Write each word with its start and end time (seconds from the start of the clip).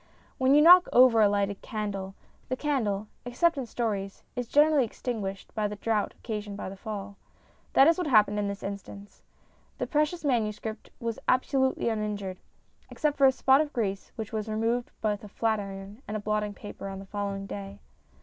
When 0.39 0.55
you 0.55 0.63
knock 0.63 0.87
over 0.91 1.21
a 1.21 1.29
lighted 1.29 1.61
candle, 1.61 2.15
the 2.49 2.55
candle 2.55 3.07
(except 3.23 3.55
in 3.55 3.67
stories) 3.67 4.23
is 4.35 4.47
generally 4.47 4.83
extinguished 4.83 5.53
by 5.53 5.67
the 5.67 5.75
draught 5.75 6.15
occasioned 6.17 6.57
by 6.57 6.69
the 6.69 6.75
fall. 6.75 7.17
That 7.73 7.85
is 7.85 7.99
what 7.99 8.07
happened 8.07 8.39
in 8.39 8.47
this 8.47 8.63
instance. 8.63 9.21
The 9.77 9.85
precious 9.85 10.25
manuscript 10.25 10.89
was 10.99 11.19
absolutely 11.27 11.87
uninjured, 11.89 12.39
except 12.89 13.15
for 13.15 13.27
a 13.27 13.31
spot 13.31 13.61
of 13.61 13.73
grease 13.73 14.11
which 14.15 14.33
was 14.33 14.49
removed 14.49 14.89
with 15.03 15.23
a 15.23 15.27
flat 15.27 15.59
iron 15.59 16.01
and 16.07 16.23
blotting 16.23 16.55
paper 16.55 16.87
on 16.87 16.97
the 16.97 17.05
following 17.05 17.45
day. 17.45 17.79